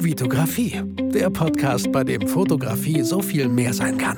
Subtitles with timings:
[0.00, 0.80] Vitografie,
[1.12, 4.16] der Podcast, bei dem Fotografie so viel mehr sein kann.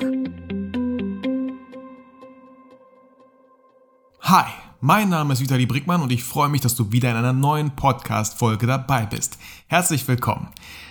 [4.21, 7.33] Hi, mein Name ist Vitali Brickmann und ich freue mich, dass du wieder in einer
[7.33, 9.39] neuen Podcast-Folge dabei bist.
[9.65, 10.49] Herzlich willkommen.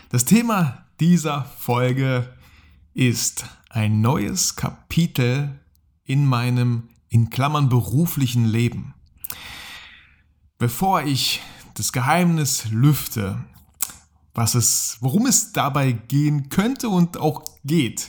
[0.08, 2.36] Das Thema dieser Folge
[2.92, 5.60] ist ein neues Kapitel
[6.02, 8.94] in meinem, in Klammern, beruflichen Leben.
[10.58, 11.40] Bevor ich
[11.74, 13.44] das Geheimnis lüfte,
[14.34, 18.08] was es, worum es dabei gehen könnte und auch geht,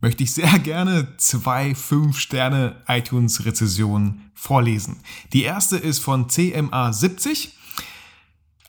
[0.00, 5.00] möchte ich sehr gerne zwei 5-Sterne iTunes-Rezessionen vorlesen.
[5.32, 7.50] Die erste ist von CMA70.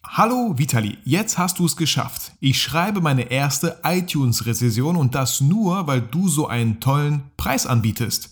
[0.06, 2.34] Hallo Vitali, jetzt hast du es geschafft.
[2.40, 8.30] Ich schreibe meine erste iTunes-Rezession und das nur, weil du so einen tollen Preis anbietest.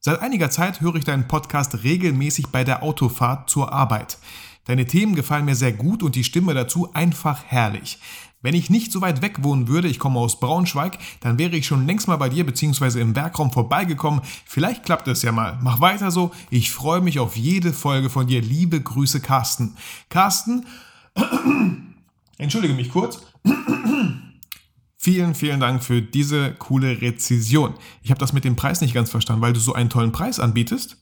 [0.00, 4.18] Seit einiger Zeit höre ich deinen Podcast regelmäßig bei der Autofahrt zur Arbeit.
[4.64, 7.98] Deine Themen gefallen mir sehr gut und die Stimme dazu einfach herrlich.
[8.44, 11.66] Wenn ich nicht so weit weg wohnen würde, ich komme aus Braunschweig, dann wäre ich
[11.66, 13.00] schon längst mal bei dir bzw.
[13.00, 14.20] im Bergraum vorbeigekommen.
[14.44, 15.58] Vielleicht klappt es ja mal.
[15.62, 16.30] Mach weiter so.
[16.50, 18.42] Ich freue mich auf jede Folge von dir.
[18.42, 19.78] Liebe Grüße, Carsten.
[20.10, 20.66] Carsten,
[22.36, 23.22] entschuldige mich kurz.
[24.96, 27.74] Vielen, vielen Dank für diese coole Rezession.
[28.02, 30.40] Ich habe das mit dem Preis nicht ganz verstanden, weil du so einen tollen Preis
[30.40, 30.96] anbietest.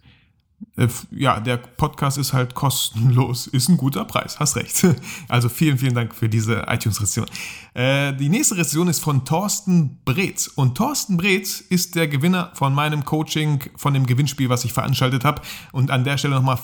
[0.76, 4.86] Äh, ja, der Podcast ist halt kostenlos, ist ein guter Preis, hast recht.
[5.28, 7.26] Also vielen, vielen Dank für diese iTunes-Rezension.
[7.74, 10.46] Äh, die nächste Rezension ist von Thorsten Breetz.
[10.46, 15.24] Und Thorsten Breetz ist der Gewinner von meinem Coaching, von dem Gewinnspiel, was ich veranstaltet
[15.24, 15.42] habe.
[15.72, 16.58] Und an der Stelle nochmal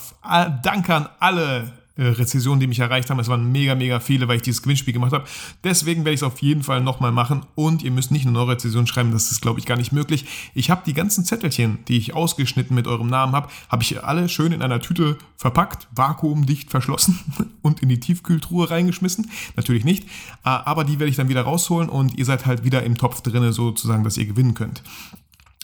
[0.62, 3.18] Danke an alle äh, Rezessionen, die mich erreicht haben.
[3.18, 5.24] Es waren mega, mega viele, weil ich dieses Gewinnspiel gemacht habe.
[5.64, 7.42] Deswegen werde ich es auf jeden Fall nochmal machen.
[7.56, 10.24] Und ihr müsst nicht eine neue Rezession schreiben, das ist, glaube ich, gar nicht möglich.
[10.54, 14.28] Ich habe die ganzen Zettelchen, die ich ausgeschnitten mit eurem Namen habe, habe ich alle
[14.28, 17.18] schön in einer Tüte verpackt, vakuumdicht verschlossen
[17.62, 19.30] und in die Tiefkühltruhe reingeschmissen.
[19.56, 20.04] Natürlich nicht.
[20.04, 20.08] Äh,
[20.44, 23.52] aber die werde ich dann wieder rausholen und ihr seid halt wieder im Topf drinne,
[23.52, 24.82] sozusagen, dass ihr gewinnen könnt.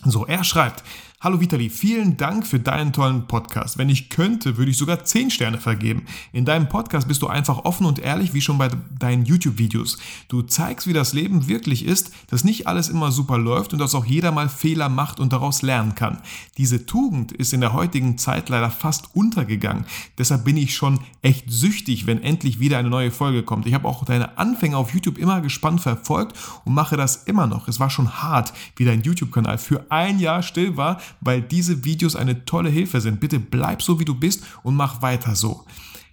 [0.05, 0.85] So, er schreibt,
[1.25, 3.79] Hallo Vitali, vielen Dank für deinen tollen Podcast.
[3.79, 6.05] Wenn ich könnte, würde ich sogar 10 Sterne vergeben.
[6.35, 8.69] In deinem Podcast bist du einfach offen und ehrlich, wie schon bei
[8.99, 9.97] deinen YouTube-Videos.
[10.29, 13.95] Du zeigst, wie das Leben wirklich ist, dass nicht alles immer super läuft und dass
[13.95, 16.21] auch jeder mal Fehler macht und daraus lernen kann.
[16.59, 19.87] Diese Tugend ist in der heutigen Zeit leider fast untergegangen.
[20.19, 23.65] Deshalb bin ich schon echt süchtig, wenn endlich wieder eine neue Folge kommt.
[23.65, 26.37] Ich habe auch deine Anfänge auf YouTube immer gespannt verfolgt
[26.67, 27.67] und mache das immer noch.
[27.67, 32.17] Es war schon hart, wie dein YouTube-Kanal für ein Jahr still war, weil diese Videos
[32.17, 33.21] eine tolle Hilfe sind.
[33.21, 35.65] Bitte bleib so, wie du bist und mach weiter so.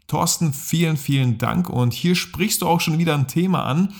[0.07, 1.69] Thorsten, vielen, vielen Dank.
[1.69, 3.93] Und hier sprichst du auch schon wieder ein Thema an,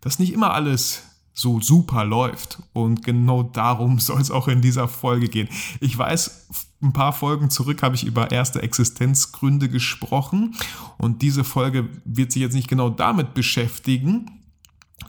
[0.00, 1.04] das nicht immer alles
[1.34, 2.58] so super läuft.
[2.72, 5.48] Und genau darum soll es auch in dieser Folge gehen.
[5.80, 6.48] Ich weiß,
[6.82, 10.56] ein paar Folgen zurück habe ich über erste Existenzgründe gesprochen.
[10.98, 14.42] Und diese Folge wird sich jetzt nicht genau damit beschäftigen,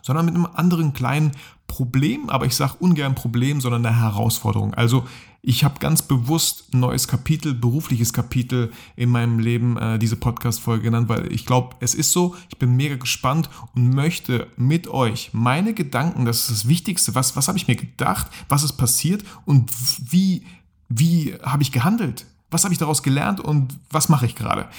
[0.03, 1.31] sondern mit einem anderen kleinen
[1.67, 4.75] Problem, aber ich sage ungern Problem, sondern eine Herausforderung.
[4.75, 5.05] Also
[5.45, 11.09] ich habe ganz bewusst neues Kapitel, berufliches Kapitel in meinem Leben äh, diese Podcast-Folge genannt,
[11.09, 15.73] weil ich glaube, es ist so, ich bin mega gespannt und möchte mit euch meine
[15.73, 19.69] Gedanken, das ist das Wichtigste, was, was habe ich mir gedacht, was ist passiert und
[20.09, 20.45] wie,
[20.87, 22.25] wie habe ich gehandelt?
[22.49, 24.69] Was habe ich daraus gelernt und was mache ich gerade?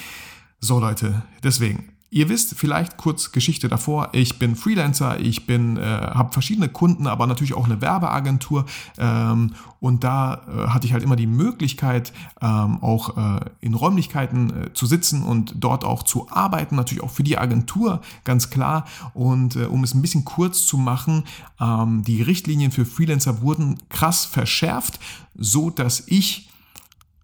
[0.60, 4.10] So Leute, deswegen Ihr wisst vielleicht kurz Geschichte davor.
[4.12, 8.66] Ich bin Freelancer, ich äh, habe verschiedene Kunden, aber natürlich auch eine Werbeagentur.
[8.98, 14.66] Ähm, und da äh, hatte ich halt immer die Möglichkeit, ähm, auch äh, in Räumlichkeiten
[14.66, 16.76] äh, zu sitzen und dort auch zu arbeiten.
[16.76, 18.84] Natürlich auch für die Agentur, ganz klar.
[19.12, 21.24] Und äh, um es ein bisschen kurz zu machen,
[21.60, 25.00] ähm, die Richtlinien für Freelancer wurden krass verschärft,
[25.34, 26.48] so dass ich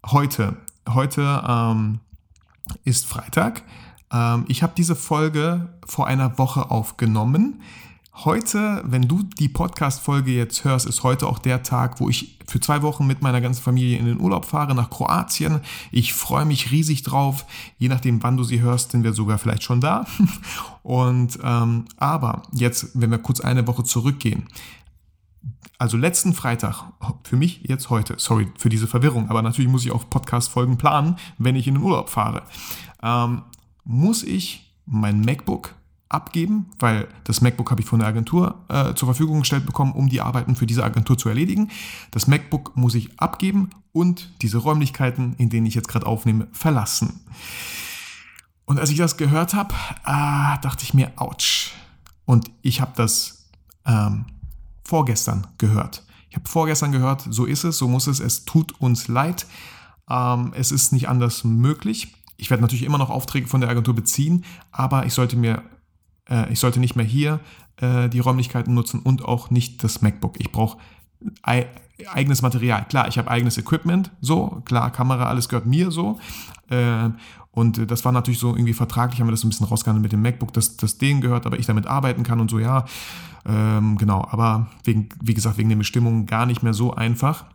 [0.05, 0.57] heute,
[0.89, 2.01] heute ähm,
[2.83, 3.63] ist Freitag,
[4.11, 7.61] ähm, ich habe diese Folge vor einer Woche aufgenommen.
[8.13, 12.59] Heute, wenn du die Podcast-Folge jetzt hörst, ist heute auch der Tag, wo ich für
[12.59, 15.61] zwei Wochen mit meiner ganzen Familie in den Urlaub fahre nach Kroatien.
[15.91, 17.45] Ich freue mich riesig drauf.
[17.77, 20.05] Je nachdem, wann du sie hörst, sind wir sogar vielleicht schon da.
[20.83, 24.47] Und ähm, aber jetzt, wenn wir kurz eine Woche zurückgehen,
[25.79, 26.83] also letzten Freitag,
[27.23, 31.15] für mich jetzt heute, sorry für diese Verwirrung, aber natürlich muss ich auch Podcast-Folgen planen,
[31.39, 32.43] wenn ich in den Urlaub fahre.
[33.01, 33.43] Ähm,
[33.83, 35.75] muss ich mein MacBook
[36.09, 40.09] abgeben, weil das MacBook habe ich von der Agentur äh, zur Verfügung gestellt bekommen, um
[40.09, 41.69] die Arbeiten für diese Agentur zu erledigen.
[42.11, 47.21] Das MacBook muss ich abgeben und diese Räumlichkeiten, in denen ich jetzt gerade aufnehme, verlassen.
[48.65, 49.73] Und als ich das gehört habe,
[50.03, 51.71] ah, dachte ich mir, ouch.
[52.25, 53.49] Und ich habe das
[53.85, 54.25] ähm,
[54.83, 56.03] vorgestern gehört.
[56.29, 59.45] Ich habe vorgestern gehört, so ist es, so muss es, es tut uns leid.
[60.09, 62.15] Ähm, es ist nicht anders möglich.
[62.41, 65.61] Ich werde natürlich immer noch Aufträge von der Agentur beziehen, aber ich sollte mir
[66.27, 67.39] äh, ich sollte nicht mehr hier
[67.77, 70.39] äh, die Räumlichkeiten nutzen und auch nicht das MacBook.
[70.39, 70.77] Ich brauche
[71.43, 72.85] eigenes Material.
[72.89, 76.19] Klar, ich habe eigenes Equipment, so, klar, Kamera, alles gehört mir so.
[76.69, 77.09] Äh,
[77.51, 80.21] und das war natürlich so irgendwie vertraglich, haben wir das ein bisschen rausgehandelt mit dem
[80.23, 82.85] MacBook, dass das denen gehört, aber ich damit arbeiten kann und so, ja.
[83.45, 87.45] Ähm, genau, aber wegen, wie gesagt, wegen der Bestimmungen gar nicht mehr so einfach.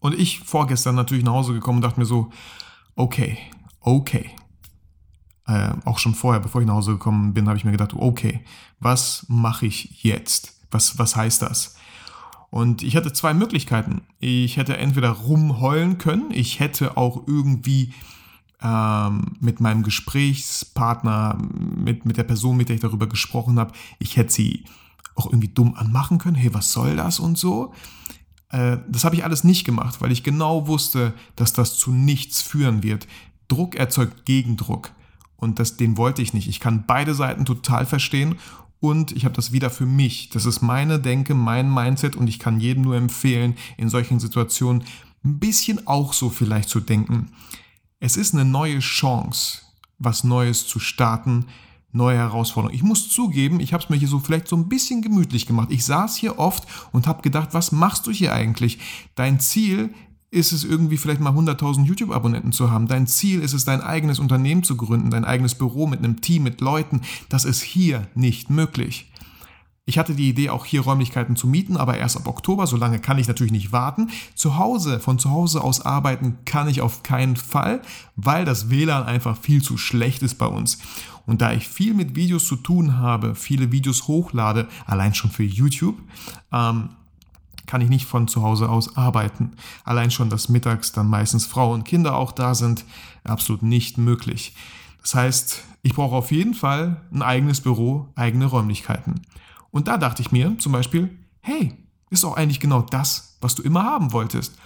[0.00, 2.30] Und ich vorgestern natürlich nach Hause gekommen und dachte mir so,
[2.96, 3.38] okay,
[3.84, 4.30] okay.
[5.46, 8.44] Äh, auch schon vorher, bevor ich nach Hause gekommen bin, habe ich mir gedacht, okay,
[8.80, 10.54] was mache ich jetzt?
[10.70, 11.76] Was, was heißt das?
[12.50, 14.02] Und ich hatte zwei Möglichkeiten.
[14.20, 17.92] Ich hätte entweder rumheulen können, ich hätte auch irgendwie
[18.62, 24.16] ähm, mit meinem Gesprächspartner, mit, mit der Person, mit der ich darüber gesprochen habe, ich
[24.16, 24.64] hätte sie
[25.14, 26.36] auch irgendwie dumm anmachen können.
[26.36, 27.74] Hey, was soll das und so?
[28.50, 32.40] Äh, das habe ich alles nicht gemacht, weil ich genau wusste, dass das zu nichts
[32.40, 33.06] führen wird.
[33.48, 34.92] Druck erzeugt Gegendruck.
[35.36, 36.48] Und das, den wollte ich nicht.
[36.48, 38.36] Ich kann beide Seiten total verstehen
[38.80, 40.28] und ich habe das wieder für mich.
[40.30, 44.84] Das ist meine Denke, mein Mindset und ich kann jedem nur empfehlen, in solchen Situationen
[45.24, 47.30] ein bisschen auch so vielleicht zu denken.
[47.98, 49.62] Es ist eine neue Chance,
[49.98, 51.46] was Neues zu starten,
[51.92, 52.74] neue Herausforderungen.
[52.74, 55.68] Ich muss zugeben, ich habe es mir hier so vielleicht so ein bisschen gemütlich gemacht.
[55.70, 58.78] Ich saß hier oft und habe gedacht, was machst du hier eigentlich?
[59.14, 59.94] Dein Ziel
[60.34, 62.88] ist es irgendwie vielleicht mal 100.000 YouTube-Abonnenten zu haben.
[62.88, 66.42] Dein Ziel ist es, dein eigenes Unternehmen zu gründen, dein eigenes Büro mit einem Team,
[66.42, 67.02] mit Leuten.
[67.28, 69.10] Das ist hier nicht möglich.
[69.86, 72.66] Ich hatte die Idee, auch hier Räumlichkeiten zu mieten, aber erst ab Oktober.
[72.66, 74.10] So lange kann ich natürlich nicht warten.
[74.34, 77.82] Zu Hause, von zu Hause aus arbeiten kann ich auf keinen Fall,
[78.16, 80.78] weil das WLAN einfach viel zu schlecht ist bei uns.
[81.26, 85.44] Und da ich viel mit Videos zu tun habe, viele Videos hochlade, allein schon für
[85.44, 85.98] YouTube,
[86.50, 86.88] ähm,
[87.74, 89.50] kann ich nicht von zu Hause aus arbeiten.
[89.82, 92.84] Allein schon, dass mittags dann meistens Frau und Kinder auch da sind,
[93.24, 94.54] absolut nicht möglich.
[95.02, 99.22] Das heißt, ich brauche auf jeden Fall ein eigenes Büro, eigene Räumlichkeiten.
[99.72, 101.76] Und da dachte ich mir zum Beispiel, hey,
[102.10, 104.56] ist auch eigentlich genau das, was du immer haben wolltest.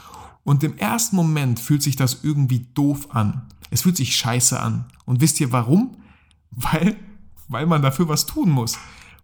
[0.44, 3.46] Und im ersten Moment fühlt sich das irgendwie doof an.
[3.70, 4.84] Es fühlt sich scheiße an.
[5.06, 5.96] Und wisst ihr warum?
[6.50, 6.96] Weil,
[7.48, 8.76] weil man dafür was tun muss.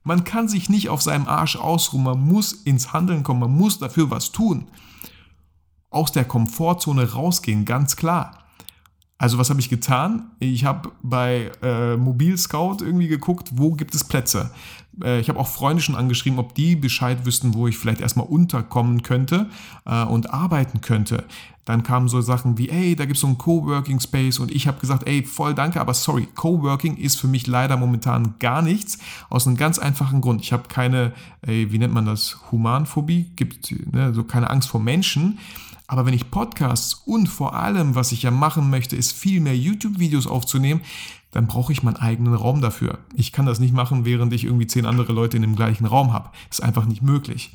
[0.05, 3.79] Man kann sich nicht auf seinem Arsch ausruhen, man muss ins Handeln kommen, man muss
[3.79, 4.69] dafür was tun.
[5.89, 8.44] Aus der Komfortzone rausgehen, ganz klar.
[9.17, 10.31] Also was habe ich getan?
[10.41, 14.51] Ich habe bei äh, Mobil Scout irgendwie geguckt, wo gibt es Plätze.
[15.03, 18.27] Äh, ich habe auch Freunde schon angeschrieben, ob die Bescheid wüssten, wo ich vielleicht erstmal
[18.27, 19.49] unterkommen könnte
[19.87, 21.25] äh, und arbeiten könnte.
[21.65, 24.67] Dann kamen so Sachen wie, ey, da gibt es so einen Coworking Space und ich
[24.67, 28.99] habe gesagt, ey, voll danke, aber sorry, Coworking ist für mich leider momentan gar nichts,
[29.31, 30.43] aus einem ganz einfachen Grund.
[30.43, 34.81] Ich habe keine, ey, wie nennt man das, Humanphobie, gibt ne, so keine Angst vor
[34.81, 35.39] Menschen.
[35.87, 39.57] Aber wenn ich Podcasts und vor allem, was ich ja machen möchte, ist viel mehr
[39.57, 40.81] YouTube-Videos aufzunehmen,
[41.31, 42.99] dann brauche ich meinen eigenen Raum dafür.
[43.13, 46.13] Ich kann das nicht machen, während ich irgendwie zehn andere Leute in dem gleichen Raum
[46.13, 46.31] habe.
[46.51, 47.55] Ist einfach nicht möglich.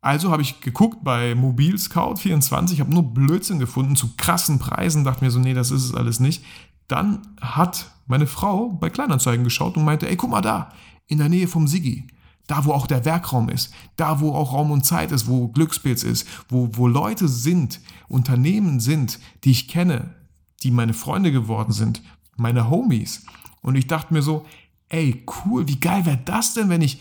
[0.00, 5.04] Also habe ich geguckt bei Mobil Scout 24, habe nur Blödsinn gefunden zu krassen Preisen,
[5.04, 6.44] dachte mir so, nee, das ist es alles nicht.
[6.88, 10.72] Dann hat meine Frau bei Kleinanzeigen geschaut und meinte, ey, guck mal da,
[11.06, 12.06] in der Nähe vom Sigi,
[12.46, 16.02] da wo auch der Werkraum ist, da wo auch Raum und Zeit ist, wo Glückspilz
[16.02, 20.14] ist, wo, wo Leute sind, Unternehmen sind, die ich kenne,
[20.62, 22.02] die meine Freunde geworden sind,
[22.36, 23.24] meine Homies.
[23.62, 24.44] Und ich dachte mir so,
[24.88, 27.00] ey, cool, wie geil wäre das denn, wenn ich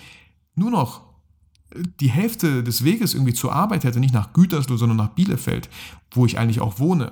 [0.56, 1.02] nur noch
[2.00, 5.70] die Hälfte des Weges irgendwie zur Arbeit hätte, nicht nach Gütersloh, sondern nach Bielefeld,
[6.12, 7.12] wo ich eigentlich auch wohne.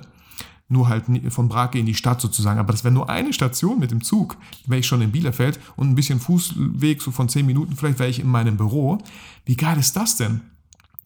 [0.68, 2.58] Nur halt von Brake in die Stadt sozusagen.
[2.58, 4.36] Aber das wäre nur eine Station mit dem Zug.
[4.66, 8.10] Wäre ich schon in Bielefeld und ein bisschen Fußweg, so von zehn Minuten, vielleicht wäre
[8.10, 8.98] ich in meinem Büro.
[9.44, 10.40] Wie geil ist das denn?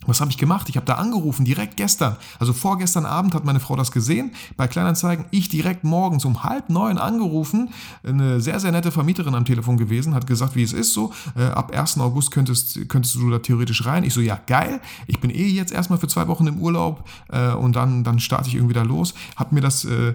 [0.05, 0.69] Was habe ich gemacht?
[0.69, 2.17] Ich habe da angerufen, direkt gestern.
[2.39, 4.33] Also vorgestern Abend hat meine Frau das gesehen.
[4.57, 7.71] Bei Kleinanzeigen, ich direkt morgens um halb neun angerufen.
[8.05, 11.13] Eine sehr, sehr nette Vermieterin am Telefon gewesen, hat gesagt, wie es ist so.
[11.35, 11.99] Äh, ab 1.
[11.99, 14.05] August könntest, könntest du da theoretisch rein.
[14.05, 14.81] Ich so, ja, geil.
[15.07, 18.49] Ich bin eh jetzt erstmal für zwei Wochen im Urlaub äh, und dann, dann starte
[18.49, 19.15] ich irgendwie da los.
[19.35, 20.15] Hab mir das äh,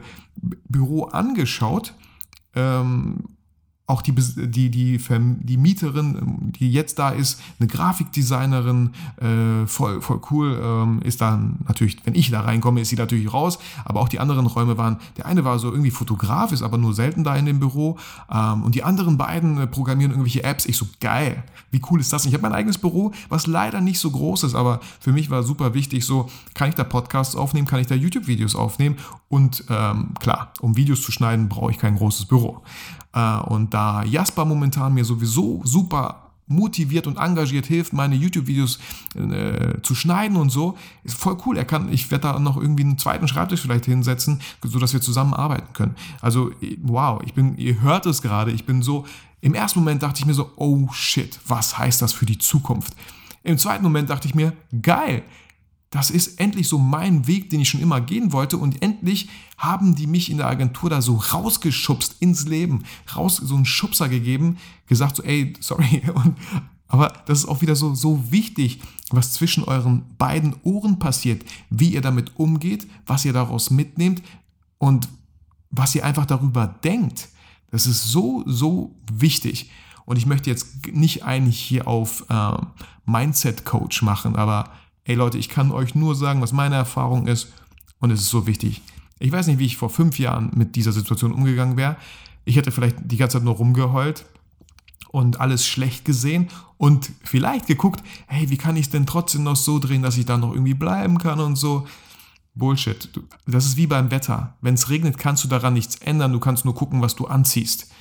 [0.70, 1.94] Büro angeschaut.
[2.56, 3.24] Ähm,
[3.88, 10.22] auch die, die, die, die Mieterin, die jetzt da ist, eine Grafikdesignerin, äh, voll, voll
[10.32, 14.08] cool, ähm, ist dann natürlich, wenn ich da reinkomme, ist sie natürlich raus, aber auch
[14.08, 17.36] die anderen Räume waren, der eine war so irgendwie Fotograf, ist aber nur selten da
[17.36, 17.98] in dem Büro
[18.32, 20.66] ähm, und die anderen beiden äh, programmieren irgendwelche Apps.
[20.66, 22.26] Ich so, geil, wie cool ist das?
[22.26, 25.44] Ich habe mein eigenes Büro, was leider nicht so groß ist, aber für mich war
[25.44, 28.96] super wichtig, so, kann ich da Podcasts aufnehmen, kann ich da YouTube-Videos aufnehmen
[29.28, 32.62] und ähm, klar, um Videos zu schneiden, brauche ich kein großes Büro.
[33.14, 38.80] Äh, und da Jasper momentan mir sowieso super motiviert und engagiert hilft, meine YouTube-Videos
[39.16, 40.78] äh, zu schneiden und so.
[41.04, 41.58] Ist voll cool.
[41.58, 45.34] Er kann, ich werde da noch irgendwie einen zweiten Schreibtisch vielleicht hinsetzen, sodass wir zusammen
[45.34, 45.96] arbeiten können.
[46.22, 46.52] Also,
[46.82, 49.06] wow, ich bin, ihr hört es gerade, ich bin so,
[49.40, 52.94] im ersten Moment dachte ich mir so, oh shit, was heißt das für die Zukunft?
[53.44, 55.24] Im zweiten Moment dachte ich mir, geil,
[55.92, 58.58] das ist endlich so mein Weg, den ich schon immer gehen wollte.
[58.58, 62.84] Und endlich haben die mich in der Agentur da so rausgeschubst ins Leben,
[63.16, 64.58] raus, so einen Schubser gegeben,
[64.88, 66.02] gesagt so, ey, sorry.
[66.16, 66.38] Und,
[66.88, 68.80] aber das ist auch wieder so, so wichtig,
[69.10, 74.22] was zwischen euren beiden Ohren passiert, wie ihr damit umgeht, was ihr daraus mitnehmt
[74.78, 75.10] und
[75.70, 77.28] was ihr einfach darüber denkt.
[77.70, 79.70] Das ist so, so wichtig.
[80.06, 82.58] Und ich möchte jetzt nicht eigentlich hier auf äh,
[83.06, 84.70] Mindset-Coach machen, aber
[85.06, 87.52] ey Leute, ich kann euch nur sagen, was meine Erfahrung ist
[88.00, 88.82] und es ist so wichtig.
[89.20, 91.96] Ich weiß nicht, wie ich vor fünf Jahren mit dieser Situation umgegangen wäre.
[92.44, 94.26] Ich hätte vielleicht die ganze Zeit nur rumgeheult
[95.10, 99.56] und alles schlecht gesehen und vielleicht geguckt, hey, wie kann ich es denn trotzdem noch
[99.56, 101.86] so drehen, dass ich da noch irgendwie bleiben kann und so.
[102.54, 103.10] Bullshit.
[103.46, 104.58] Das ist wie beim Wetter.
[104.62, 106.34] Wenn es regnet, kannst du daran nichts ändern.
[106.34, 107.92] Du kannst nur gucken, was du anziehst.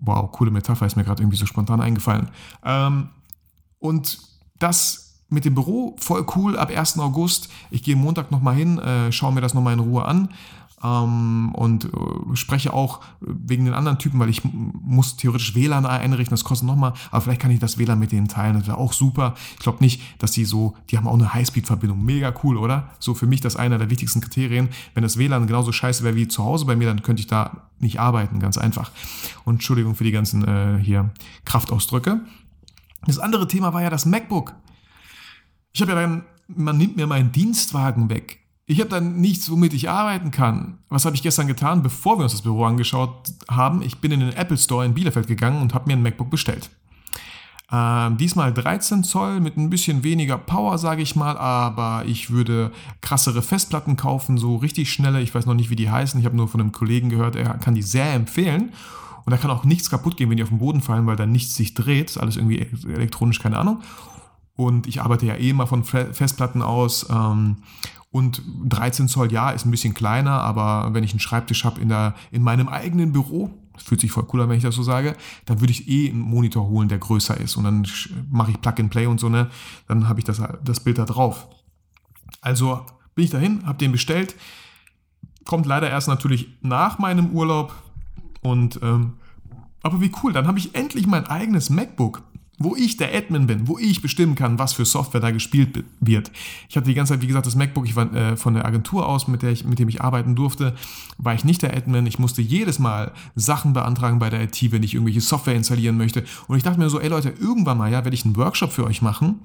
[0.00, 2.28] Wow, coole Metapher ist mir gerade irgendwie so spontan eingefallen.
[2.64, 3.10] Ähm,
[3.78, 4.18] und
[4.58, 6.98] das mit dem Büro voll cool ab 1.
[6.98, 7.48] August.
[7.70, 10.28] Ich gehe Montag nochmal hin, äh, schaue mir das nochmal in Ruhe an
[10.82, 11.88] ähm, und äh,
[12.34, 16.94] spreche auch wegen den anderen Typen, weil ich muss theoretisch WLAN einrichten, das kostet nochmal,
[17.10, 19.34] aber vielleicht kann ich das WLAN mit denen teilen, das wäre auch super.
[19.54, 22.90] Ich glaube nicht, dass die so, die haben auch eine Highspeed-Verbindung, mega cool, oder?
[22.98, 24.68] So für mich das einer der wichtigsten Kriterien.
[24.94, 27.68] Wenn das WLAN genauso scheiße wäre wie zu Hause bei mir, dann könnte ich da
[27.78, 28.90] nicht arbeiten, ganz einfach.
[29.44, 31.10] Und Entschuldigung für die ganzen äh, hier
[31.44, 32.20] Kraftausdrücke.
[33.06, 34.54] Das andere Thema war ja das MacBook.
[35.72, 38.38] Ich habe ja dann, man nimmt mir meinen Dienstwagen weg.
[38.66, 40.78] Ich habe dann nichts, womit ich arbeiten kann.
[40.88, 43.82] Was habe ich gestern getan, bevor wir uns das Büro angeschaut haben?
[43.82, 46.70] Ich bin in den Apple Store in Bielefeld gegangen und habe mir ein MacBook bestellt.
[47.72, 52.72] Ähm, diesmal 13 Zoll mit ein bisschen weniger Power, sage ich mal, aber ich würde
[53.00, 55.20] krassere Festplatten kaufen, so richtig schnelle.
[55.20, 56.18] Ich weiß noch nicht, wie die heißen.
[56.18, 58.72] Ich habe nur von einem Kollegen gehört, er kann die sehr empfehlen.
[59.24, 61.26] Und da kann auch nichts kaputt gehen, wenn die auf den Boden fallen, weil da
[61.26, 62.10] nichts sich dreht.
[62.10, 63.82] Ist alles irgendwie elektronisch, keine Ahnung.
[64.60, 67.06] Und ich arbeite ja eh immer von Festplatten aus.
[67.08, 67.62] Ähm,
[68.10, 71.90] und 13 Zoll, ja, ist ein bisschen kleiner, aber wenn ich einen Schreibtisch habe in,
[72.30, 73.48] in meinem eigenen Büro,
[73.78, 76.20] fühlt sich voll cool an, wenn ich das so sage, dann würde ich eh einen
[76.20, 77.56] Monitor holen, der größer ist.
[77.56, 77.86] Und dann
[78.30, 79.48] mache ich Plug and Play und so, ne?
[79.88, 81.48] Dann habe ich das, das Bild da drauf.
[82.42, 84.34] Also bin ich dahin, habe den bestellt.
[85.46, 87.72] Kommt leider erst natürlich nach meinem Urlaub.
[88.42, 89.14] Und ähm,
[89.82, 92.22] aber wie cool, dann habe ich endlich mein eigenes MacBook
[92.62, 96.30] wo ich der Admin bin, wo ich bestimmen kann, was für Software da gespielt wird.
[96.68, 99.08] Ich hatte die ganze Zeit, wie gesagt, das MacBook, ich war äh, von der Agentur
[99.08, 100.74] aus, mit, der ich, mit dem ich arbeiten durfte,
[101.16, 102.04] war ich nicht der Admin.
[102.06, 106.22] Ich musste jedes Mal Sachen beantragen bei der IT, wenn ich irgendwelche Software installieren möchte.
[106.48, 108.84] Und ich dachte mir so, ey Leute, irgendwann mal, ja, werde ich einen Workshop für
[108.84, 109.40] euch machen.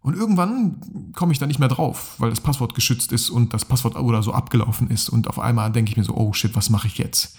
[0.00, 3.66] Und irgendwann komme ich da nicht mehr drauf, weil das Passwort geschützt ist und das
[3.66, 5.10] Passwort oder so abgelaufen ist.
[5.10, 7.36] Und auf einmal denke ich mir so, oh shit, was mache ich jetzt?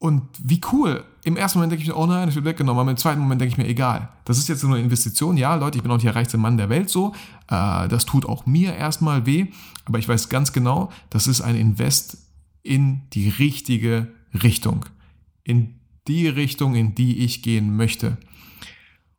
[0.00, 1.04] Und wie cool.
[1.24, 2.80] Im ersten Moment denke ich mir, oh nein, das wird weggenommen.
[2.80, 4.08] Aber im zweiten Moment denke ich mir, egal.
[4.24, 5.36] Das ist jetzt nur eine Investition.
[5.36, 7.12] Ja, Leute, ich bin auch nicht der reichste Mann der Welt so.
[7.48, 9.48] Äh, das tut auch mir erstmal weh.
[9.84, 12.16] Aber ich weiß ganz genau, das ist ein Invest
[12.62, 14.08] in die richtige
[14.42, 14.86] Richtung.
[15.44, 15.74] In
[16.08, 18.16] die Richtung, in die ich gehen möchte.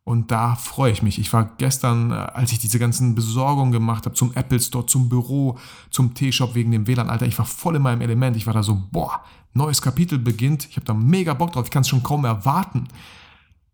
[0.02, 1.20] Und da freue ich mich.
[1.20, 5.08] Ich war gestern, äh, als ich diese ganzen Besorgungen gemacht habe, zum Apple Store, zum
[5.08, 5.58] Büro,
[5.90, 8.36] zum T-Shop wegen dem WLAN, Alter, ich war voll in meinem Element.
[8.36, 9.20] Ich war da so, boah,
[9.54, 10.66] neues Kapitel beginnt.
[10.70, 11.66] Ich habe da mega Bock drauf.
[11.66, 12.88] Ich kann es schon kaum erwarten.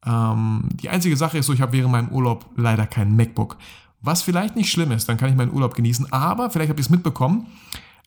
[0.07, 3.57] Ähm, die einzige Sache ist so, ich habe während meinem Urlaub leider kein MacBook.
[4.01, 6.13] Was vielleicht nicht schlimm ist, dann kann ich meinen Urlaub genießen.
[6.13, 7.47] Aber vielleicht habt ihr es mitbekommen.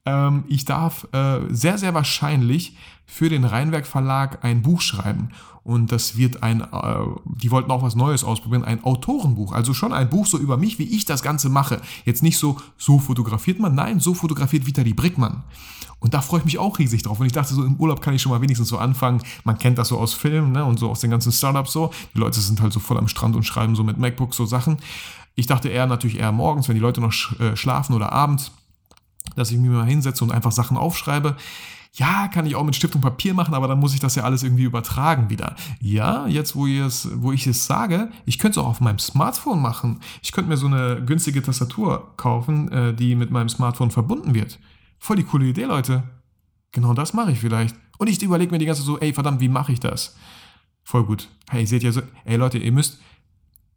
[0.05, 5.29] Ähm, ich darf äh, sehr, sehr wahrscheinlich für den Rheinwerk Verlag ein Buch schreiben.
[5.63, 6.65] Und das wird ein, äh,
[7.25, 9.51] die wollten auch was Neues ausprobieren, ein Autorenbuch.
[9.51, 11.81] Also schon ein Buch so über mich, wie ich das Ganze mache.
[12.03, 15.43] Jetzt nicht so, so fotografiert man, nein, so fotografiert Vitali Brickmann.
[15.99, 17.19] Und da freue ich mich auch riesig drauf.
[17.19, 19.21] Und ich dachte so, im Urlaub kann ich schon mal wenigstens so anfangen.
[19.43, 21.91] Man kennt das so aus Filmen ne, und so aus den ganzen Startups so.
[22.15, 24.77] Die Leute sind halt so voll am Strand und schreiben so mit MacBooks so Sachen.
[25.35, 28.51] Ich dachte eher natürlich eher morgens, wenn die Leute noch äh, schlafen oder abends,
[29.35, 31.35] dass ich mich mal hinsetze und einfach Sachen aufschreibe.
[31.93, 34.23] Ja, kann ich auch mit Stift und Papier machen, aber dann muss ich das ja
[34.23, 35.55] alles irgendwie übertragen wieder.
[35.81, 39.99] Ja, jetzt wo, wo ich es sage, ich könnte es auch auf meinem Smartphone machen.
[40.21, 44.57] Ich könnte mir so eine günstige Tastatur kaufen, äh, die mit meinem Smartphone verbunden wird.
[44.99, 46.03] Voll die coole Idee, Leute.
[46.71, 47.75] Genau das mache ich vielleicht.
[47.97, 50.15] Und ich überlege mir die ganze Zeit so, ey, verdammt, wie mache ich das?
[50.83, 51.27] Voll gut.
[51.49, 52.99] Hey, seht ihr so, ey Leute, ihr müsst,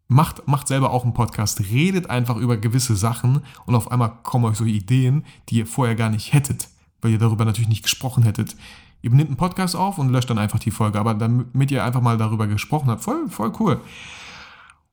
[0.08, 4.44] macht, macht selber auch einen Podcast, redet einfach über gewisse Sachen und auf einmal kommen
[4.44, 6.68] euch so Ideen, die ihr vorher gar nicht hättet,
[7.00, 8.56] weil ihr darüber natürlich nicht gesprochen hättet.
[9.02, 12.00] Ihr nehmt einen Podcast auf und löscht dann einfach die Folge, aber damit ihr einfach
[12.00, 13.80] mal darüber gesprochen habt, voll, voll cool.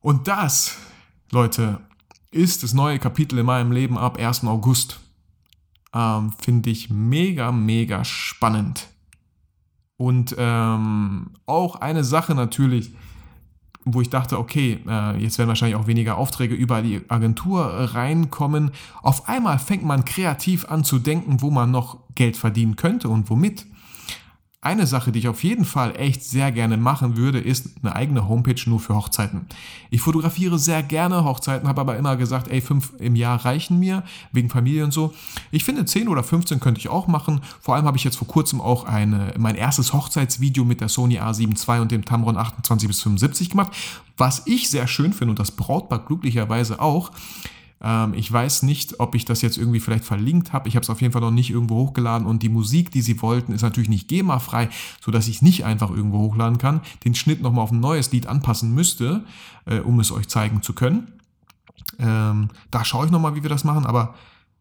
[0.00, 0.76] Und das,
[1.30, 1.80] Leute,
[2.30, 4.44] ist das neue Kapitel in meinem Leben ab 1.
[4.44, 5.00] August.
[5.94, 8.88] Ähm, Finde ich mega, mega spannend.
[9.96, 12.92] Und ähm, auch eine Sache natürlich,
[13.84, 18.70] wo ich dachte, okay, äh, jetzt werden wahrscheinlich auch weniger Aufträge über die Agentur reinkommen.
[19.02, 23.28] Auf einmal fängt man kreativ an zu denken, wo man noch Geld verdienen könnte und
[23.30, 23.66] womit.
[24.64, 28.28] Eine Sache, die ich auf jeden Fall echt sehr gerne machen würde, ist eine eigene
[28.28, 29.46] Homepage nur für Hochzeiten.
[29.90, 34.04] Ich fotografiere sehr gerne Hochzeiten, habe aber immer gesagt, ey, fünf im Jahr reichen mir,
[34.30, 35.14] wegen Familie und so.
[35.50, 37.40] Ich finde, 10 oder 15 könnte ich auch machen.
[37.60, 41.18] Vor allem habe ich jetzt vor kurzem auch eine, mein erstes Hochzeitsvideo mit der Sony
[41.18, 43.72] A7 II und dem Tamron 28 bis 75 gemacht,
[44.16, 47.10] was ich sehr schön finde und das Brautpaar glücklicherweise auch.
[47.82, 50.68] Ähm, ich weiß nicht, ob ich das jetzt irgendwie vielleicht verlinkt habe.
[50.68, 53.20] Ich habe es auf jeden Fall noch nicht irgendwo hochgeladen und die Musik, die sie
[53.20, 54.68] wollten, ist natürlich nicht GEMA-frei,
[55.00, 56.80] sodass ich es nicht einfach irgendwo hochladen kann.
[57.04, 59.24] Den Schnitt nochmal auf ein neues Lied anpassen müsste,
[59.66, 61.12] äh, um es euch zeigen zu können.
[61.98, 64.14] Ähm, da schaue ich nochmal, wie wir das machen, aber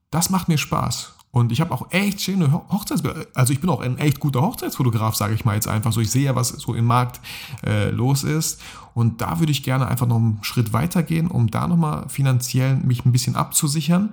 [0.10, 1.14] das macht mir Spaß.
[1.32, 3.26] Und ich habe auch echt schöne Hochzeitsbilder.
[3.34, 6.02] Also ich bin auch ein echt guter Hochzeitsfotograf, sage ich mal jetzt einfach so.
[6.02, 7.22] Ich sehe ja, was so im Markt
[7.66, 8.62] äh, los ist.
[8.94, 12.76] Und da würde ich gerne einfach noch einen Schritt weiter gehen, um da nochmal finanziell
[12.76, 14.12] mich ein bisschen abzusichern.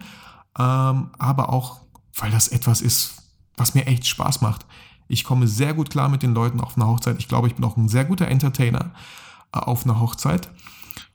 [0.57, 1.81] Ähm, aber auch,
[2.15, 3.23] weil das etwas ist,
[3.57, 4.65] was mir echt Spaß macht.
[5.09, 7.17] Ich komme sehr gut klar mit den Leuten auf einer Hochzeit.
[7.19, 8.93] Ich glaube, ich bin auch ein sehr guter Entertainer
[9.53, 10.49] äh, auf einer Hochzeit.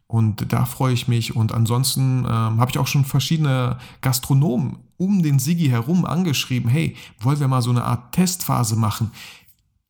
[0.08, 1.36] Und da freue ich mich.
[1.36, 6.96] Und ansonsten ähm, habe ich auch schon verschiedene Gastronomen um den Sigi herum angeschrieben, hey,
[7.20, 9.12] wollen wir mal so eine Art Testphase machen?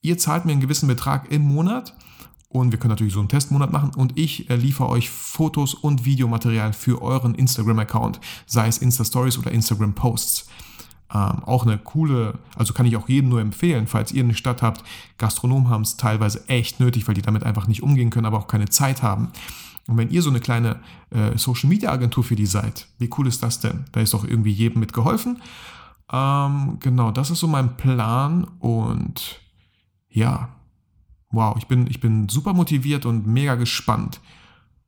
[0.02, 1.94] Ihr zahlt mir einen gewissen Betrag im Monat
[2.54, 6.06] und wir können natürlich so einen Testmonat machen und ich äh, liefere euch Fotos und
[6.06, 10.48] Videomaterial für euren Instagram-Account, sei es Insta-Stories oder Instagram-Posts.
[11.14, 14.62] Ähm, auch eine coole, also kann ich auch jedem nur empfehlen, falls ihr eine Stadt
[14.62, 14.84] habt.
[15.18, 18.48] Gastronomen haben es teilweise echt nötig, weil die damit einfach nicht umgehen können, aber auch
[18.48, 19.32] keine Zeit haben.
[19.88, 23.28] Und wenn ihr so eine kleine äh, Social Media Agentur für die seid, wie cool
[23.28, 23.86] ist das denn?
[23.92, 25.42] Da ist doch irgendwie jedem mitgeholfen.
[26.12, 29.42] Ähm, genau, das ist so mein Plan und
[30.10, 30.50] ja,
[31.32, 34.22] wow, ich bin, ich bin super motiviert und mega gespannt.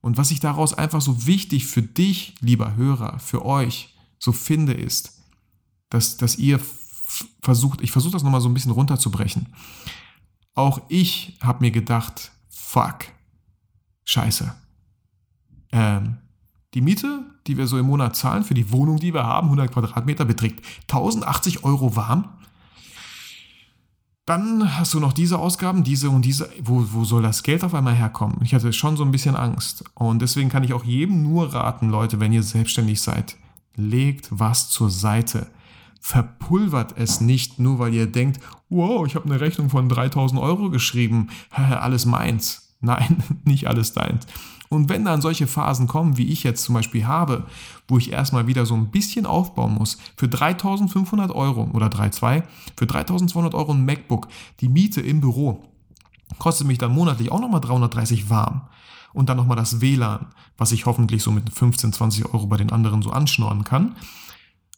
[0.02, 4.74] Und was ich daraus einfach so wichtig für dich, lieber Hörer, für euch so finde,
[4.74, 5.24] ist,
[5.90, 6.60] dass, dass ihr
[7.42, 9.48] versucht, ich versuche das nochmal so ein bisschen runterzubrechen.
[10.54, 13.06] Auch ich habe mir gedacht, fuck,
[14.04, 14.56] scheiße,
[15.76, 16.18] ähm,
[16.74, 19.72] die Miete, die wir so im Monat zahlen für die Wohnung, die wir haben, 100
[19.72, 22.30] Quadratmeter, beträgt 1080 Euro warm.
[24.26, 26.50] Dann hast du noch diese Ausgaben, diese und diese.
[26.60, 28.40] Wo, wo soll das Geld auf einmal herkommen?
[28.42, 29.84] Ich hatte schon so ein bisschen Angst.
[29.94, 33.36] Und deswegen kann ich auch jedem nur raten, Leute, wenn ihr selbstständig seid,
[33.76, 35.48] legt was zur Seite.
[36.02, 40.70] Verpulvert es nicht, nur weil ihr denkt, wow, ich habe eine Rechnung von 3000 Euro
[40.70, 42.76] geschrieben, alles meins.
[42.82, 44.26] Nein, nicht alles deins.
[44.70, 47.44] Und wenn dann solche Phasen kommen, wie ich jetzt zum Beispiel habe,
[47.88, 52.44] wo ich erstmal wieder so ein bisschen aufbauen muss, für 3500 Euro oder 3,2,
[52.76, 54.28] für 3200 Euro ein MacBook,
[54.62, 55.64] die Miete im Büro,
[56.40, 58.62] kostet mich dann monatlich auch nochmal 330 warm.
[59.14, 62.72] Und dann nochmal das WLAN, was ich hoffentlich so mit 15, 20 Euro bei den
[62.72, 63.96] anderen so anschnorren kann.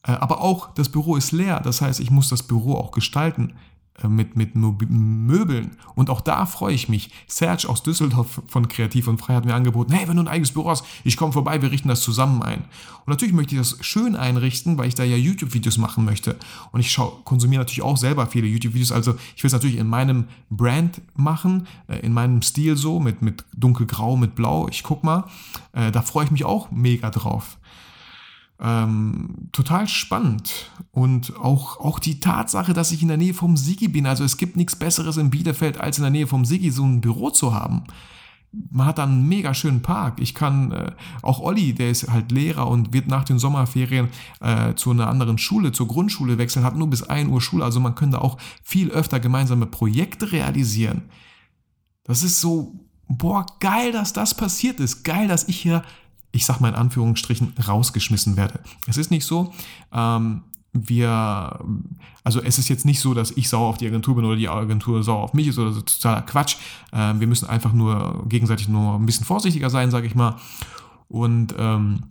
[0.03, 3.53] Äh, aber auch das Büro ist leer, das heißt, ich muss das Büro auch gestalten.
[4.03, 5.71] Äh, mit, mit Möbeln.
[5.95, 7.09] Und auch da freue ich mich.
[7.25, 10.51] Serge aus Düsseldorf von Kreativ und Frei hat mir angeboten, hey, wenn du ein eigenes
[10.51, 12.59] Büro hast, ich komme vorbei, wir richten das zusammen ein.
[12.59, 16.35] Und natürlich möchte ich das schön einrichten, weil ich da ja YouTube-Videos machen möchte.
[16.71, 18.91] Und ich schau, konsumiere natürlich auch selber viele YouTube-Videos.
[18.91, 23.23] Also ich will es natürlich in meinem Brand machen, äh, in meinem Stil so, mit,
[23.23, 24.67] mit dunkelgrau, mit blau.
[24.67, 25.23] Ich guck mal.
[25.73, 27.57] Äh, da freue ich mich auch mega drauf.
[28.59, 30.71] Ähm, total spannend.
[30.91, 34.07] Und auch, auch die Tatsache, dass ich in der Nähe vom Sigi bin.
[34.07, 37.01] Also es gibt nichts Besseres in Bielefeld, als in der Nähe vom Sigi so ein
[37.01, 37.83] Büro zu haben.
[38.71, 40.19] Man hat dann einen mega schönen Park.
[40.19, 40.91] Ich kann, äh,
[41.21, 44.07] auch Olli, der ist halt Lehrer und wird nach den Sommerferien
[44.39, 47.63] äh, zu einer anderen Schule, zur Grundschule wechseln, hat nur bis 1 Uhr Schule.
[47.63, 51.03] Also man könnte auch viel öfter gemeinsame Projekte realisieren.
[52.05, 55.03] Das ist so, boah, geil, dass das passiert ist.
[55.03, 55.83] Geil, dass ich hier
[56.31, 58.59] ich sag mal in Anführungsstrichen, rausgeschmissen werde.
[58.87, 59.53] Es ist nicht so,
[59.93, 61.59] ähm, wir,
[62.23, 64.49] also es ist jetzt nicht so, dass ich sauer auf die Agentur bin oder die
[64.49, 66.57] Agentur sauer auf mich ist oder so totaler Quatsch.
[66.93, 70.37] Ähm, wir müssen einfach nur gegenseitig nur ein bisschen vorsichtiger sein, sage ich mal.
[71.07, 72.03] Und ähm,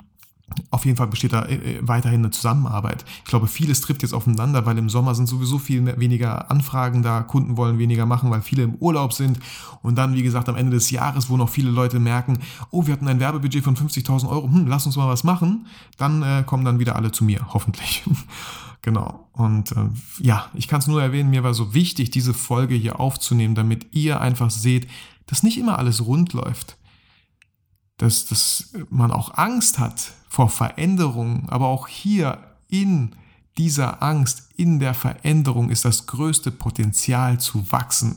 [0.70, 3.04] auf jeden Fall besteht da äh, äh, weiterhin eine Zusammenarbeit.
[3.18, 7.22] Ich glaube, vieles trifft jetzt aufeinander, weil im Sommer sind sowieso viel weniger Anfragen da,
[7.22, 9.40] Kunden wollen weniger machen, weil viele im Urlaub sind.
[9.82, 12.38] Und dann, wie gesagt, am Ende des Jahres, wo noch viele Leute merken,
[12.70, 15.66] oh, wir hatten ein Werbebudget von 50.000 Euro, hm, lass uns mal was machen,
[15.98, 18.04] dann äh, kommen dann wieder alle zu mir, hoffentlich.
[18.82, 19.26] Genau.
[19.32, 19.88] Und äh,
[20.20, 23.88] ja, ich kann es nur erwähnen, mir war so wichtig, diese Folge hier aufzunehmen, damit
[23.90, 24.86] ihr einfach seht,
[25.26, 26.76] dass nicht immer alles rund läuft.
[27.98, 33.16] Dass, dass man auch Angst hat vor Veränderungen, aber auch hier in
[33.56, 38.16] dieser Angst, in der Veränderung ist das größte Potenzial zu wachsen.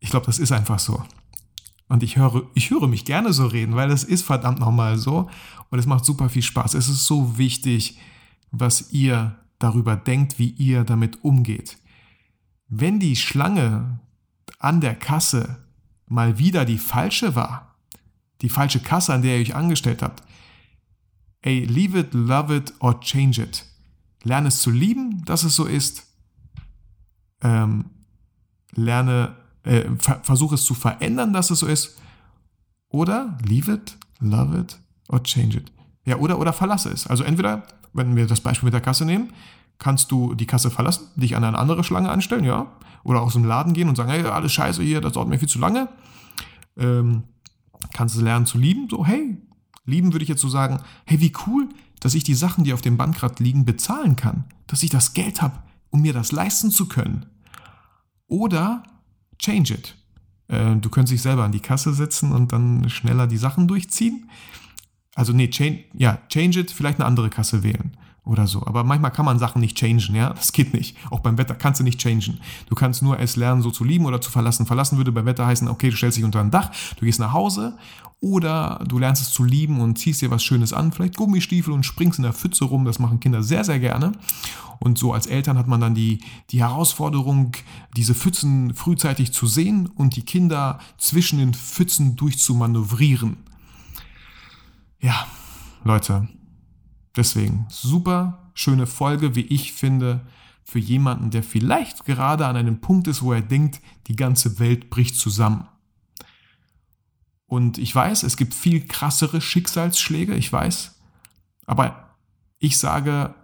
[0.00, 1.02] Ich glaube, das ist einfach so.
[1.88, 5.28] Und ich höre, ich höre mich gerne so reden, weil es ist verdammt nochmal so
[5.70, 6.74] und es macht super viel Spaß.
[6.74, 7.98] Es ist so wichtig,
[8.50, 11.78] was ihr darüber denkt, wie ihr damit umgeht.
[12.68, 14.00] Wenn die Schlange
[14.58, 15.64] an der Kasse
[16.06, 17.73] mal wieder die falsche war,
[18.42, 20.22] die falsche Kasse, an der ihr euch angestellt habt,
[21.42, 23.64] ey, leave it, love it or change it.
[24.22, 26.06] Lerne es zu lieben, dass es so ist.
[27.42, 27.84] Ähm,
[28.72, 31.98] lerne, äh, ver versuche es zu verändern, dass es so ist.
[32.88, 35.72] Oder leave it, love it or change it.
[36.06, 37.06] Ja, oder, oder verlasse es.
[37.06, 39.32] Also entweder, wenn wir das Beispiel mit der Kasse nehmen,
[39.78, 42.72] kannst du die Kasse verlassen, dich an eine andere Schlange anstellen, ja.
[43.02, 45.48] Oder aus dem Laden gehen und sagen, hey, alles scheiße hier, das dauert mir viel
[45.48, 45.88] zu lange.
[46.78, 47.24] Ähm,
[47.92, 49.36] kannst du lernen zu lieben, so, hey,
[49.84, 51.68] lieben würde ich jetzt so sagen, hey, wie cool,
[52.00, 54.44] dass ich die Sachen, die auf dem Bankrad liegen, bezahlen kann.
[54.66, 55.58] Dass ich das Geld habe,
[55.90, 57.26] um mir das leisten zu können.
[58.26, 58.82] Oder
[59.38, 59.96] change it.
[60.48, 64.30] Äh, du könntest dich selber an die Kasse setzen und dann schneller die Sachen durchziehen.
[65.14, 68.66] Also nee, change, ja, change it, vielleicht eine andere Kasse wählen oder so.
[68.66, 70.30] Aber manchmal kann man Sachen nicht changen, ja.
[70.30, 70.96] Das geht nicht.
[71.10, 72.40] Auch beim Wetter kannst du nicht changen.
[72.68, 74.66] Du kannst nur es lernen, so zu lieben oder zu verlassen.
[74.66, 77.32] Verlassen würde beim Wetter heißen, okay, du stellst dich unter ein Dach, du gehst nach
[77.32, 77.76] Hause
[78.20, 81.84] oder du lernst es zu lieben und ziehst dir was Schönes an, vielleicht Gummistiefel und
[81.84, 82.86] springst in der Pfütze rum.
[82.86, 84.12] Das machen Kinder sehr, sehr gerne.
[84.80, 87.52] Und so als Eltern hat man dann die, die Herausforderung,
[87.96, 93.36] diese Pfützen frühzeitig zu sehen und die Kinder zwischen den Pfützen durchzumanövrieren.
[95.00, 95.26] Ja,
[95.84, 96.28] Leute,
[97.16, 100.26] Deswegen super schöne Folge, wie ich finde,
[100.64, 104.90] für jemanden, der vielleicht gerade an einem Punkt ist, wo er denkt, die ganze Welt
[104.90, 105.68] bricht zusammen.
[107.46, 110.98] Und ich weiß, es gibt viel krassere Schicksalsschläge, ich weiß.
[111.66, 112.16] Aber
[112.58, 113.34] ich sage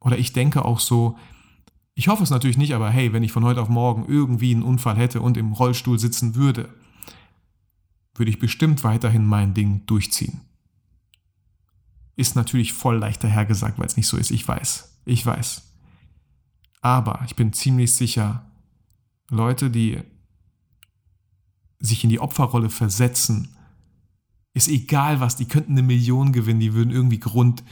[0.00, 1.16] oder ich denke auch so,
[1.94, 4.64] ich hoffe es natürlich nicht, aber hey, wenn ich von heute auf morgen irgendwie einen
[4.64, 6.68] Unfall hätte und im Rollstuhl sitzen würde,
[8.16, 10.40] würde ich bestimmt weiterhin mein Ding durchziehen.
[12.16, 14.30] Ist natürlich voll leichter hergesagt, weil es nicht so ist.
[14.30, 15.00] Ich weiß.
[15.04, 15.62] Ich weiß.
[16.80, 18.44] Aber ich bin ziemlich sicher,
[19.30, 20.00] Leute, die
[21.80, 23.48] sich in die Opferrolle versetzen,
[24.52, 27.64] ist egal was, die könnten eine Million gewinnen, die würden irgendwie Grund,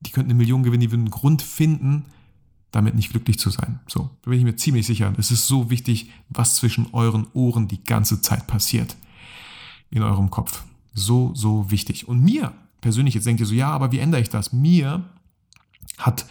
[0.00, 2.06] die könnten eine Million gewinnen, die würden einen Grund finden,
[2.70, 3.80] damit nicht glücklich zu sein.
[3.86, 5.12] So, da bin ich mir ziemlich sicher.
[5.18, 8.96] Es ist so wichtig, was zwischen euren Ohren die ganze Zeit passiert.
[9.90, 10.64] In eurem Kopf.
[10.92, 12.08] So, so wichtig.
[12.08, 14.52] Und mir persönlich, jetzt denkt ihr so, ja, aber wie ändere ich das?
[14.52, 15.04] Mir
[15.98, 16.26] hat,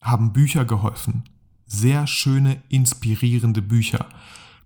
[0.00, 1.24] haben Bücher geholfen.
[1.66, 4.06] Sehr schöne, inspirierende Bücher.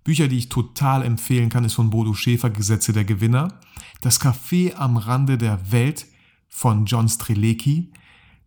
[0.03, 3.59] Bücher, die ich total empfehlen kann, ist von Bodo Schäfer, Gesetze der Gewinner.
[4.01, 6.05] Das Café am Rande der Welt
[6.49, 7.91] von John Strelecki.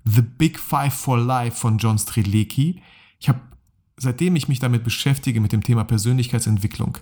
[0.05, 2.83] The Big Five for Life von John Strelecki.
[3.19, 3.41] Ich habe,
[3.97, 6.99] seitdem ich mich damit beschäftige, mit dem Thema Persönlichkeitsentwicklung,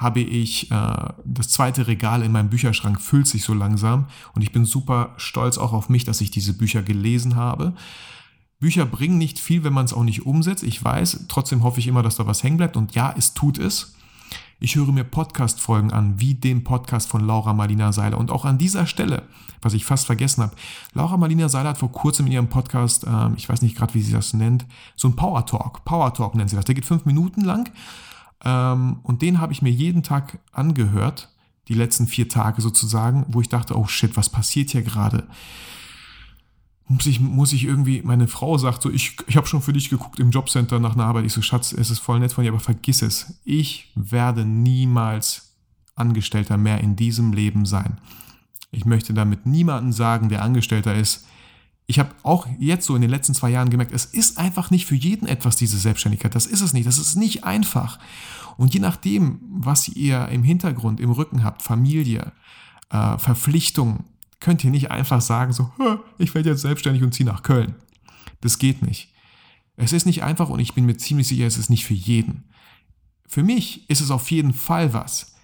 [0.00, 4.50] habe ich äh, das zweite Regal in meinem Bücherschrank füllt sich so langsam und ich
[4.50, 7.74] bin super stolz auch auf mich, dass ich diese Bücher gelesen habe.
[8.60, 10.62] Bücher bringen nicht viel, wenn man es auch nicht umsetzt.
[10.62, 13.58] Ich weiß, trotzdem hoffe ich immer, dass da was hängen bleibt und ja, es tut
[13.58, 13.94] es.
[14.58, 18.18] Ich höre mir Podcast-Folgen an, wie den Podcast von Laura Marlina Seiler.
[18.18, 19.22] Und auch an dieser Stelle,
[19.62, 20.54] was ich fast vergessen habe,
[20.92, 24.02] Laura Marlina Seiler hat vor kurzem in ihrem Podcast, äh, ich weiß nicht gerade, wie
[24.02, 25.84] sie das nennt, so ein Power Talk.
[25.86, 26.66] Power Talk nennt sie das.
[26.66, 27.74] Der geht fünf Minuten lang ähm,
[28.42, 31.28] und den habe ich mir jeden Tag angehört,
[31.68, 35.26] die letzten vier Tage sozusagen, wo ich dachte, oh shit, was passiert hier gerade?
[36.88, 39.90] Muss ich, muss ich irgendwie, meine Frau sagt so, ich, ich habe schon für dich
[39.90, 41.26] geguckt im Jobcenter nach einer Arbeit.
[41.26, 43.40] Ich so, Schatz, es ist voll nett von dir, aber vergiss es.
[43.44, 45.54] Ich werde niemals
[45.94, 47.98] Angestellter mehr in diesem Leben sein.
[48.72, 51.26] Ich möchte damit niemanden sagen, der Angestellter ist,
[51.90, 54.86] ich habe auch jetzt so in den letzten zwei Jahren gemerkt, es ist einfach nicht
[54.86, 56.36] für jeden etwas, diese Selbstständigkeit.
[56.36, 56.86] Das ist es nicht.
[56.86, 57.98] Das ist nicht einfach.
[58.56, 62.30] Und je nachdem, was ihr im Hintergrund, im Rücken habt, Familie,
[62.90, 64.04] äh, Verpflichtungen,
[64.38, 65.72] könnt ihr nicht einfach sagen, so,
[66.18, 67.74] ich werde jetzt selbstständig und ziehe nach Köln.
[68.40, 69.12] Das geht nicht.
[69.74, 72.44] Es ist nicht einfach und ich bin mir ziemlich sicher, es ist nicht für jeden.
[73.26, 75.34] Für mich ist es auf jeden Fall was.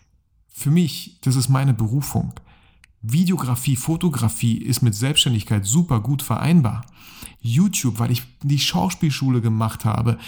[0.47, 2.35] Für mich, das ist meine Berufung.
[3.13, 6.85] Videografie, Fotografie ist mit Selbstständigkeit super gut vereinbar.
[7.41, 10.19] YouTube, weil ich die Schauspielschule gemacht habe.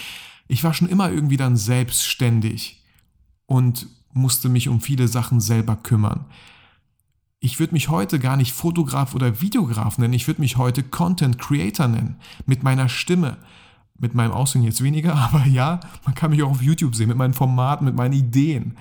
[0.47, 2.83] Ich war schon immer irgendwie dann selbstständig
[3.45, 6.25] und musste mich um viele Sachen selber kümmern.
[7.39, 11.39] Ich würde mich heute gar nicht Fotograf oder Videograf nennen, ich würde mich heute Content
[11.39, 12.17] Creator nennen.
[12.45, 13.37] Mit meiner Stimme.
[13.97, 17.17] Mit meinem Aussehen jetzt weniger, aber ja, man kann mich auch auf YouTube sehen, mit
[17.17, 18.77] meinen Formaten, mit meinen Ideen.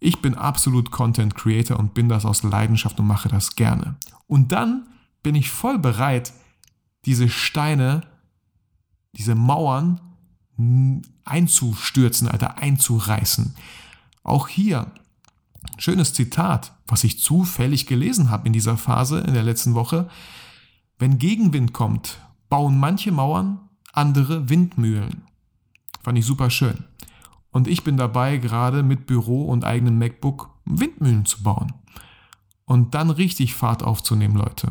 [0.00, 3.96] Ich bin absolut Content Creator und bin das aus Leidenschaft und mache das gerne.
[4.26, 4.86] Und dann
[5.22, 6.32] bin ich voll bereit,
[7.04, 8.02] diese Steine,
[9.12, 10.00] diese Mauern
[11.24, 13.54] einzustürzen, Alter, einzureißen.
[14.22, 14.90] Auch hier,
[15.78, 20.08] schönes Zitat, was ich zufällig gelesen habe in dieser Phase in der letzten Woche.
[20.98, 23.60] Wenn Gegenwind kommt, bauen manche Mauern
[23.92, 25.22] andere Windmühlen.
[26.02, 26.84] Fand ich super schön.
[27.58, 31.72] Und ich bin dabei, gerade mit Büro und eigenem MacBook Windmühlen zu bauen.
[32.66, 34.70] Und dann richtig Fahrt aufzunehmen, Leute.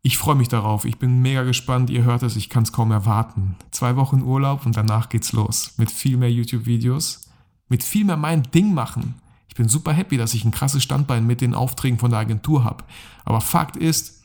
[0.00, 0.84] Ich freue mich darauf.
[0.84, 1.90] Ich bin mega gespannt.
[1.90, 3.56] Ihr hört es, ich kann es kaum erwarten.
[3.72, 5.74] Zwei Wochen Urlaub und danach geht's los.
[5.76, 7.28] Mit viel mehr YouTube-Videos.
[7.68, 9.16] Mit viel mehr mein Ding machen.
[9.48, 12.62] Ich bin super happy, dass ich ein krasses Standbein mit den Aufträgen von der Agentur
[12.62, 12.84] habe.
[13.24, 14.22] Aber Fakt ist,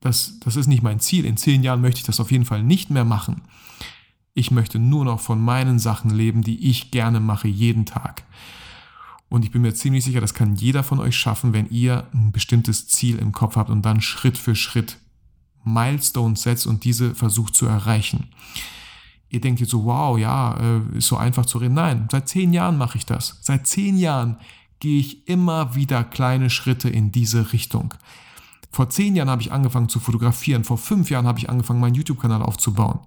[0.00, 1.26] das, das ist nicht mein Ziel.
[1.26, 3.42] In zehn Jahren möchte ich das auf jeden Fall nicht mehr machen.
[4.40, 8.22] Ich möchte nur noch von meinen Sachen leben, die ich gerne mache, jeden Tag.
[9.28, 12.32] Und ich bin mir ziemlich sicher, das kann jeder von euch schaffen, wenn ihr ein
[12.32, 14.96] bestimmtes Ziel im Kopf habt und dann Schritt für Schritt
[15.62, 18.28] Milestones setzt und diese versucht zu erreichen.
[19.28, 21.74] Ihr denkt jetzt so, wow, ja, äh, ist so einfach zu reden.
[21.74, 23.40] Nein, seit zehn Jahren mache ich das.
[23.42, 24.38] Seit zehn Jahren
[24.78, 27.92] gehe ich immer wieder kleine Schritte in diese Richtung.
[28.70, 30.64] Vor zehn Jahren habe ich angefangen zu fotografieren.
[30.64, 33.00] Vor fünf Jahren habe ich angefangen, meinen YouTube-Kanal aufzubauen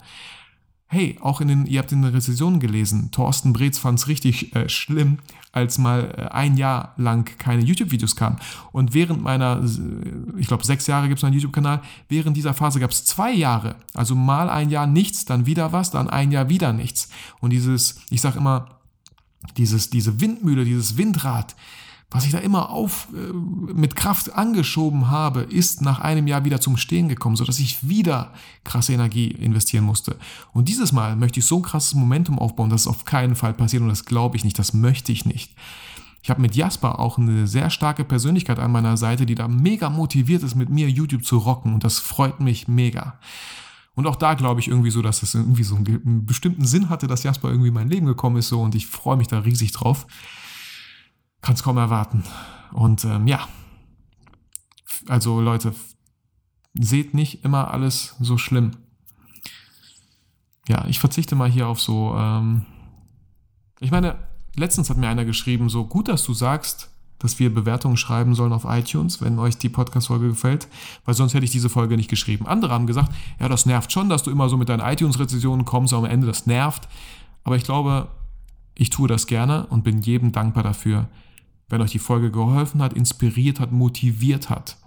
[0.88, 4.56] hey, auch in den, ihr habt in den Rezensionen gelesen, Thorsten Breetz fand es richtig
[4.56, 5.18] äh, schlimm,
[5.52, 8.38] als mal äh, ein Jahr lang keine YouTube-Videos kamen.
[8.72, 9.64] Und während meiner,
[10.38, 13.76] ich glaube, sechs Jahre gibt es einen YouTube-Kanal, während dieser Phase gab es zwei Jahre.
[13.94, 17.10] Also mal ein Jahr nichts, dann wieder was, dann ein Jahr wieder nichts.
[17.40, 18.80] Und dieses, ich sag immer,
[19.58, 21.56] dieses, diese Windmühle, dieses Windrad,
[22.14, 23.34] was ich da immer auf, äh,
[23.74, 28.34] mit Kraft angeschoben habe, ist nach einem Jahr wieder zum Stehen gekommen, sodass ich wieder
[28.64, 30.18] krasse Energie investieren musste.
[30.54, 33.56] Und dieses Mal möchte ich so ein krasses Momentum aufbauen, dass es auf keinen Fall
[33.56, 35.56] passiert und das glaube ich nicht, das möchte ich nicht.
[36.22, 39.90] Ich habe mit Jasper auch eine sehr starke Persönlichkeit an meiner Seite, die da mega
[39.90, 43.18] motiviert ist, mit mir YouTube zu rocken und das freut mich mega.
[43.96, 47.08] Und auch da glaube ich irgendwie so, dass es irgendwie so einen bestimmten Sinn hatte,
[47.08, 49.72] dass Jasper irgendwie in mein Leben gekommen ist so und ich freue mich da riesig
[49.72, 50.06] drauf
[51.44, 52.24] kann es kaum erwarten.
[52.72, 53.48] Und ähm, ja,
[55.08, 55.76] also Leute,
[56.74, 58.72] seht nicht immer alles so schlimm.
[60.68, 62.16] Ja, ich verzichte mal hier auf so.
[62.18, 62.66] Ähm,
[63.80, 64.16] ich meine,
[64.56, 68.54] letztens hat mir einer geschrieben, so gut, dass du sagst, dass wir Bewertungen schreiben sollen
[68.54, 70.68] auf iTunes, wenn euch die Podcast-Folge gefällt,
[71.06, 72.48] weil sonst hätte ich diese Folge nicht geschrieben.
[72.48, 75.94] Andere haben gesagt, ja, das nervt schon, dass du immer so mit deinen iTunes-Rezensionen kommst,
[75.94, 76.88] am Ende das nervt.
[77.44, 78.08] Aber ich glaube,
[78.76, 81.08] ich tue das gerne und bin jedem dankbar dafür,
[81.70, 84.78] wenn euch die Folge geholfen hat, inspiriert hat, motiviert hat,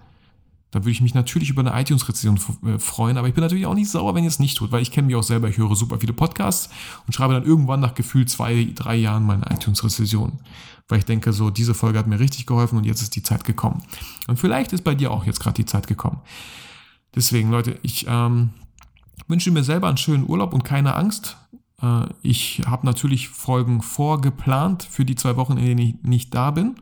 [0.70, 3.74] dann würde ich mich natürlich über eine iTunes-Rezension äh, freuen, aber ich bin natürlich auch
[3.74, 5.74] nicht sauer, wenn ihr es nicht tut, weil ich kenne mich auch selber, ich höre
[5.74, 6.68] super viele Podcasts
[7.06, 10.38] und schreibe dann irgendwann nach gefühlt zwei, drei Jahren meine iTunes-Rezension,
[10.88, 13.44] weil ich denke, so, diese Folge hat mir richtig geholfen und jetzt ist die Zeit
[13.44, 13.82] gekommen.
[14.26, 16.20] Und vielleicht ist bei dir auch jetzt gerade die Zeit gekommen.
[17.14, 18.50] Deswegen, Leute, ich ähm,
[19.28, 21.36] wünsche mir selber einen schönen Urlaub und keine Angst.
[21.82, 26.50] Äh, ich habe natürlich Folgen vorgeplant für die zwei Wochen, in denen ich nicht da
[26.50, 26.76] bin.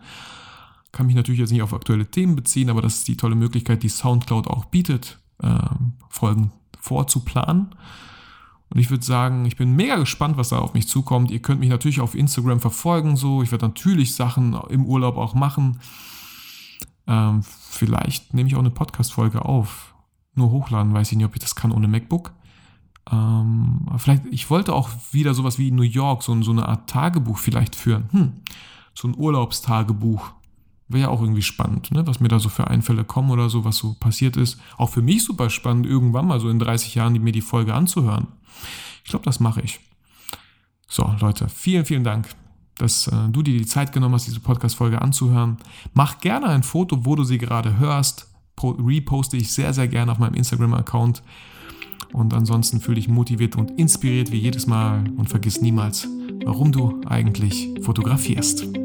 [0.93, 3.83] Kann mich natürlich jetzt nicht auf aktuelle Themen beziehen, aber das ist die tolle Möglichkeit,
[3.83, 5.59] die SoundCloud auch bietet, äh,
[6.09, 7.75] Folgen vorzuplanen.
[8.71, 11.31] Und ich würde sagen, ich bin mega gespannt, was da auf mich zukommt.
[11.31, 13.43] Ihr könnt mich natürlich auf Instagram verfolgen, so.
[13.43, 15.79] Ich werde natürlich Sachen im Urlaub auch machen.
[17.07, 19.95] Ähm, vielleicht nehme ich auch eine Podcast-Folge auf.
[20.35, 22.33] Nur hochladen, weiß ich nicht, ob ich das kann ohne MacBook.
[23.11, 27.39] Ähm, vielleicht, ich wollte auch wieder sowas wie New York, so, so eine Art Tagebuch
[27.39, 28.09] vielleicht führen.
[28.13, 28.33] Hm,
[28.95, 30.31] so ein Urlaubstagebuch.
[30.89, 32.07] Wäre ja auch irgendwie spannend, ne?
[32.07, 34.61] was mir da so für Einfälle kommen oder so, was so passiert ist.
[34.77, 38.29] Auch für mich super spannend, irgendwann mal so in 30 Jahren mir die Folge anzuhören.
[39.03, 39.81] Ich glaube, das mache ich.
[40.87, 42.29] So, Leute, vielen, vielen Dank,
[42.77, 45.57] dass äh, du dir die Zeit genommen hast, diese Podcast-Folge anzuhören.
[45.95, 48.31] Mach gerne ein Foto, wo du sie gerade hörst.
[48.63, 51.23] Reposte ich sehr, sehr gerne auf meinem Instagram-Account.
[52.13, 56.07] Und ansonsten fühle dich motiviert und inspiriert wie jedes Mal und vergiss niemals,
[56.45, 58.84] warum du eigentlich fotografierst.